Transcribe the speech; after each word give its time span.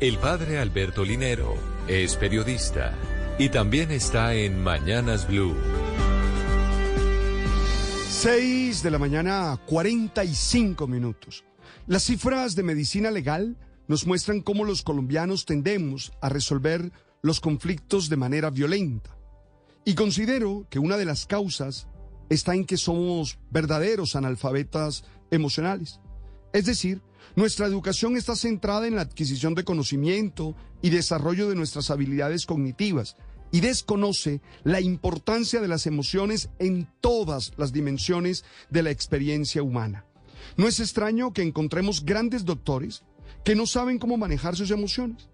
El 0.00 0.18
padre 0.18 0.58
Alberto 0.58 1.04
Linero 1.04 1.54
es 1.86 2.16
periodista 2.16 2.92
y 3.38 3.48
también 3.48 3.92
está 3.92 4.34
en 4.34 4.60
Mañanas 4.60 5.28
Blue. 5.28 5.54
6 8.08 8.82
de 8.82 8.90
la 8.90 8.98
mañana, 8.98 9.56
45 9.66 10.88
minutos. 10.88 11.44
Las 11.86 12.02
cifras 12.02 12.56
de 12.56 12.64
medicina 12.64 13.12
legal 13.12 13.56
nos 13.86 14.04
muestran 14.04 14.40
cómo 14.40 14.64
los 14.64 14.82
colombianos 14.82 15.46
tendemos 15.46 16.12
a 16.20 16.28
resolver 16.28 16.90
los 17.22 17.40
conflictos 17.40 18.08
de 18.08 18.16
manera 18.16 18.50
violenta. 18.50 19.16
Y 19.84 19.94
considero 19.94 20.66
que 20.70 20.80
una 20.80 20.96
de 20.96 21.04
las 21.04 21.24
causas 21.24 21.86
está 22.30 22.56
en 22.56 22.64
que 22.64 22.78
somos 22.78 23.38
verdaderos 23.52 24.16
analfabetas 24.16 25.04
emocionales. 25.30 26.00
Es 26.52 26.66
decir, 26.66 27.00
nuestra 27.36 27.66
educación 27.66 28.16
está 28.16 28.36
centrada 28.36 28.86
en 28.86 28.96
la 28.96 29.02
adquisición 29.02 29.54
de 29.54 29.64
conocimiento 29.64 30.54
y 30.82 30.90
desarrollo 30.90 31.48
de 31.48 31.56
nuestras 31.56 31.90
habilidades 31.90 32.46
cognitivas 32.46 33.16
y 33.50 33.60
desconoce 33.60 34.40
la 34.64 34.80
importancia 34.80 35.60
de 35.60 35.68
las 35.68 35.86
emociones 35.86 36.50
en 36.58 36.88
todas 37.00 37.52
las 37.56 37.72
dimensiones 37.72 38.44
de 38.70 38.82
la 38.82 38.90
experiencia 38.90 39.62
humana. 39.62 40.04
No 40.56 40.66
es 40.66 40.80
extraño 40.80 41.32
que 41.32 41.42
encontremos 41.42 42.04
grandes 42.04 42.44
doctores 42.44 43.04
que 43.44 43.54
no 43.54 43.66
saben 43.66 43.98
cómo 43.98 44.16
manejar 44.16 44.56
sus 44.56 44.70
emociones. 44.70 45.28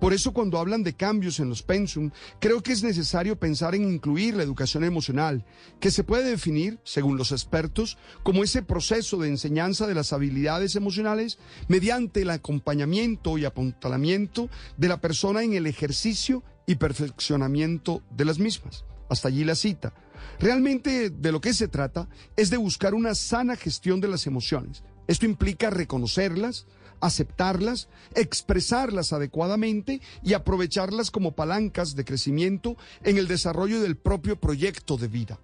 Por 0.00 0.12
eso 0.12 0.32
cuando 0.32 0.58
hablan 0.58 0.82
de 0.82 0.94
cambios 0.94 1.40
en 1.40 1.48
los 1.48 1.62
pensum, 1.62 2.10
creo 2.40 2.62
que 2.62 2.72
es 2.72 2.82
necesario 2.82 3.38
pensar 3.38 3.74
en 3.74 3.88
incluir 3.88 4.34
la 4.34 4.42
educación 4.42 4.84
emocional, 4.84 5.44
que 5.80 5.90
se 5.90 6.04
puede 6.04 6.28
definir, 6.30 6.78
según 6.84 7.16
los 7.16 7.32
expertos, 7.32 7.98
como 8.22 8.44
ese 8.44 8.62
proceso 8.62 9.18
de 9.18 9.28
enseñanza 9.28 9.86
de 9.86 9.94
las 9.94 10.12
habilidades 10.12 10.76
emocionales 10.76 11.38
mediante 11.68 12.22
el 12.22 12.30
acompañamiento 12.30 13.38
y 13.38 13.44
apuntalamiento 13.44 14.48
de 14.76 14.88
la 14.88 15.00
persona 15.00 15.42
en 15.42 15.54
el 15.54 15.66
ejercicio 15.66 16.42
y 16.66 16.76
perfeccionamiento 16.76 18.02
de 18.10 18.24
las 18.24 18.38
mismas. 18.38 18.84
Hasta 19.08 19.28
allí 19.28 19.44
la 19.44 19.54
cita. 19.54 19.92
Realmente 20.40 21.10
de 21.10 21.32
lo 21.32 21.40
que 21.40 21.52
se 21.52 21.68
trata 21.68 22.08
es 22.36 22.50
de 22.50 22.56
buscar 22.56 22.94
una 22.94 23.14
sana 23.14 23.56
gestión 23.56 24.00
de 24.00 24.08
las 24.08 24.26
emociones. 24.26 24.82
Esto 25.06 25.26
implica 25.26 25.70
reconocerlas, 25.70 26.66
aceptarlas, 27.00 27.88
expresarlas 28.14 29.12
adecuadamente 29.12 30.00
y 30.22 30.34
aprovecharlas 30.34 31.10
como 31.10 31.32
palancas 31.32 31.94
de 31.94 32.04
crecimiento 32.04 32.76
en 33.02 33.18
el 33.18 33.28
desarrollo 33.28 33.80
del 33.80 33.96
propio 33.96 34.40
proyecto 34.40 34.96
de 34.96 35.08
vida. 35.08 35.38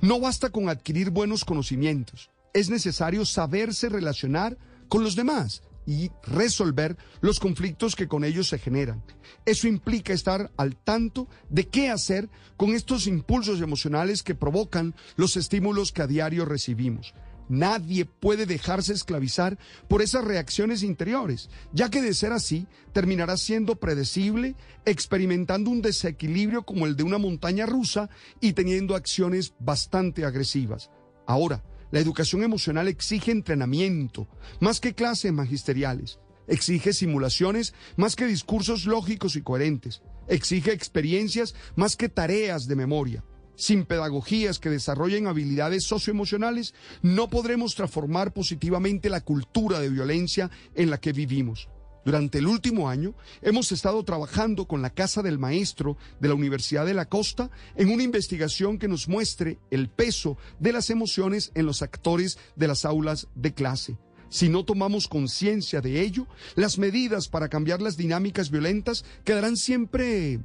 No 0.00 0.20
basta 0.20 0.50
con 0.50 0.68
adquirir 0.68 1.10
buenos 1.10 1.44
conocimientos, 1.44 2.30
es 2.52 2.70
necesario 2.70 3.24
saberse 3.24 3.88
relacionar 3.88 4.56
con 4.88 5.04
los 5.04 5.16
demás 5.16 5.62
y 5.86 6.10
resolver 6.24 6.96
los 7.20 7.38
conflictos 7.38 7.94
que 7.94 8.08
con 8.08 8.24
ellos 8.24 8.48
se 8.48 8.58
generan. 8.58 9.02
Eso 9.44 9.68
implica 9.68 10.12
estar 10.12 10.50
al 10.56 10.76
tanto 10.76 11.28
de 11.48 11.68
qué 11.68 11.90
hacer 11.90 12.28
con 12.56 12.70
estos 12.70 13.06
impulsos 13.06 13.60
emocionales 13.60 14.22
que 14.22 14.34
provocan 14.34 14.94
los 15.16 15.36
estímulos 15.36 15.92
que 15.92 16.02
a 16.02 16.06
diario 16.06 16.44
recibimos. 16.44 17.14
Nadie 17.48 18.04
puede 18.04 18.46
dejarse 18.46 18.92
esclavizar 18.92 19.58
por 19.88 20.02
esas 20.02 20.24
reacciones 20.24 20.82
interiores, 20.82 21.48
ya 21.72 21.90
que 21.90 22.02
de 22.02 22.14
ser 22.14 22.32
así 22.32 22.66
terminará 22.92 23.36
siendo 23.36 23.76
predecible, 23.76 24.56
experimentando 24.84 25.70
un 25.70 25.82
desequilibrio 25.82 26.64
como 26.64 26.86
el 26.86 26.96
de 26.96 27.04
una 27.04 27.18
montaña 27.18 27.66
rusa 27.66 28.10
y 28.40 28.52
teniendo 28.54 28.94
acciones 28.94 29.54
bastante 29.60 30.24
agresivas. 30.24 30.90
Ahora, 31.26 31.62
la 31.92 32.00
educación 32.00 32.42
emocional 32.42 32.88
exige 32.88 33.30
entrenamiento, 33.30 34.26
más 34.60 34.80
que 34.80 34.94
clases 34.94 35.32
magisteriales. 35.32 36.18
Exige 36.48 36.92
simulaciones 36.92 37.74
más 37.96 38.14
que 38.14 38.26
discursos 38.26 38.86
lógicos 38.86 39.36
y 39.36 39.42
coherentes. 39.42 40.02
Exige 40.28 40.72
experiencias 40.72 41.54
más 41.74 41.96
que 41.96 42.08
tareas 42.08 42.66
de 42.66 42.76
memoria. 42.76 43.24
Sin 43.56 43.86
pedagogías 43.86 44.58
que 44.58 44.70
desarrollen 44.70 45.26
habilidades 45.26 45.84
socioemocionales, 45.84 46.74
no 47.02 47.28
podremos 47.28 47.74
transformar 47.74 48.32
positivamente 48.32 49.08
la 49.08 49.22
cultura 49.22 49.80
de 49.80 49.88
violencia 49.88 50.50
en 50.74 50.90
la 50.90 50.98
que 50.98 51.12
vivimos. 51.12 51.68
Durante 52.04 52.38
el 52.38 52.46
último 52.46 52.88
año 52.88 53.14
hemos 53.42 53.72
estado 53.72 54.04
trabajando 54.04 54.68
con 54.68 54.80
la 54.80 54.90
Casa 54.90 55.22
del 55.22 55.40
Maestro 55.40 55.96
de 56.20 56.28
la 56.28 56.34
Universidad 56.34 56.86
de 56.86 56.94
la 56.94 57.06
Costa 57.06 57.50
en 57.74 57.90
una 57.90 58.04
investigación 58.04 58.78
que 58.78 58.86
nos 58.86 59.08
muestre 59.08 59.58
el 59.72 59.88
peso 59.88 60.36
de 60.60 60.72
las 60.72 60.90
emociones 60.90 61.50
en 61.56 61.66
los 61.66 61.82
actores 61.82 62.38
de 62.54 62.68
las 62.68 62.84
aulas 62.84 63.26
de 63.34 63.54
clase. 63.54 63.98
Si 64.28 64.48
no 64.48 64.64
tomamos 64.64 65.08
conciencia 65.08 65.80
de 65.80 66.00
ello, 66.02 66.28
las 66.54 66.78
medidas 66.78 67.26
para 67.26 67.48
cambiar 67.48 67.82
las 67.82 67.96
dinámicas 67.96 68.50
violentas 68.50 69.04
quedarán 69.24 69.56
siempre 69.56 70.40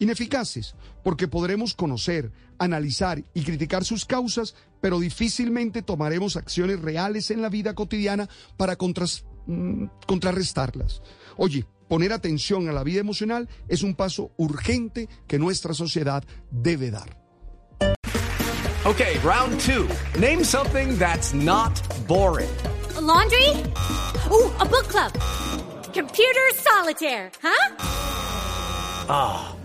ineficaces, 0.00 0.74
porque 1.04 1.28
podremos 1.28 1.74
conocer, 1.74 2.32
analizar 2.58 3.22
y 3.32 3.42
criticar 3.42 3.84
sus 3.84 4.04
causas, 4.04 4.56
pero 4.80 4.98
difícilmente 4.98 5.82
tomaremos 5.82 6.36
acciones 6.36 6.80
reales 6.80 7.30
en 7.30 7.42
la 7.42 7.48
vida 7.48 7.74
cotidiana 7.74 8.28
para 8.56 8.76
mm, 9.46 9.84
contrarrestarlas. 10.06 11.02
Oye, 11.36 11.66
poner 11.88 12.12
atención 12.12 12.68
a 12.68 12.72
la 12.72 12.82
vida 12.82 13.00
emocional 13.00 13.48
es 13.68 13.82
un 13.82 13.94
paso 13.94 14.32
urgente 14.36 15.08
que 15.28 15.38
nuestra 15.38 15.74
sociedad 15.74 16.24
debe 16.50 16.90
dar. 16.90 17.18
Okay, 18.86 19.18
round 19.22 19.60
two. 19.60 19.86
Name 20.18 20.42
something 20.42 20.96
that's 20.98 21.34
not 21.34 21.78
boring. 22.08 22.48
A 22.96 23.00
laundry? 23.00 23.50
Ooh, 24.30 24.50
a 24.58 24.64
book 24.64 24.88
club. 24.88 25.12
Computer 25.92 26.50
solitaire, 26.54 27.30
huh? 27.42 27.74
Ah. 29.06 29.59